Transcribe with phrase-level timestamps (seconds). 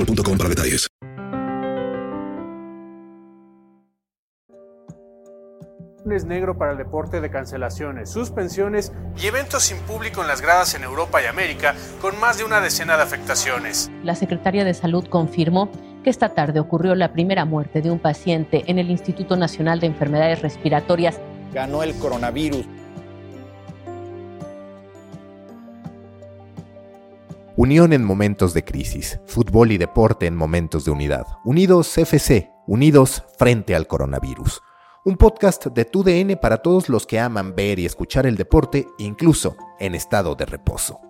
[0.00, 0.88] boostmobile.com para detalles.
[6.02, 8.90] lunes negro para el deporte de cancelaciones, suspensiones
[9.22, 12.60] y eventos sin público en las gradas en Europa y América, con más de una
[12.60, 13.90] decena de afectaciones.
[14.02, 15.70] La Secretaría de Salud confirmó
[16.02, 19.88] que esta tarde ocurrió la primera muerte de un paciente en el Instituto Nacional de
[19.88, 21.20] Enfermedades Respiratorias.
[21.52, 22.66] Ganó el coronavirus.
[27.56, 31.26] Unión en momentos de crisis, fútbol y deporte en momentos de unidad.
[31.44, 34.62] Unidos FC, unidos frente al coronavirus.
[35.04, 39.56] Un podcast de TUDN para todos los que aman ver y escuchar el deporte, incluso
[39.80, 41.00] en estado de reposo.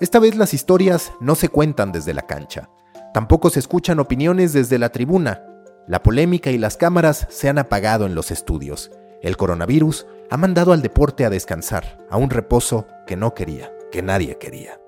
[0.00, 2.70] Esta vez las historias no se cuentan desde la cancha,
[3.12, 5.44] tampoco se escuchan opiniones desde la tribuna.
[5.86, 8.90] La polémica y las cámaras se han apagado en los estudios.
[9.20, 14.00] El coronavirus ha mandado al deporte a descansar, a un reposo que no quería, que
[14.00, 14.80] nadie quería.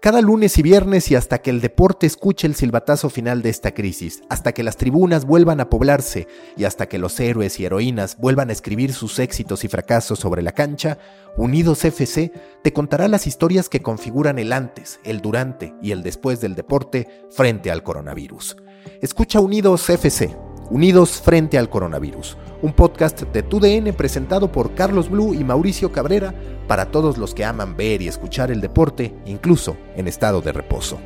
[0.00, 3.74] Cada lunes y viernes y hasta que el deporte escuche el silbatazo final de esta
[3.74, 8.16] crisis, hasta que las tribunas vuelvan a poblarse y hasta que los héroes y heroínas
[8.16, 10.96] vuelvan a escribir sus éxitos y fracasos sobre la cancha,
[11.36, 16.40] Unidos FC te contará las historias que configuran el antes, el durante y el después
[16.40, 18.56] del deporte frente al coronavirus.
[19.02, 20.34] Escucha Unidos FC,
[20.70, 26.32] Unidos frente al coronavirus, un podcast de TUDN presentado por Carlos Blue y Mauricio Cabrera
[26.70, 31.00] para todos los que aman ver y escuchar el deporte, incluso en estado de reposo.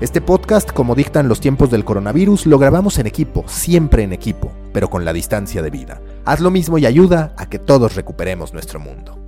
[0.00, 4.52] Este podcast, como dictan los tiempos del coronavirus, lo grabamos en equipo, siempre en equipo,
[4.72, 6.00] pero con la distancia de vida.
[6.24, 9.27] Haz lo mismo y ayuda a que todos recuperemos nuestro mundo.